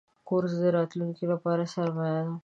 کورس 0.27 0.53
د 0.61 0.63
راتلونکي 0.77 1.25
لپاره 1.33 1.63
سرمایه 1.73 2.21
ده. 2.27 2.33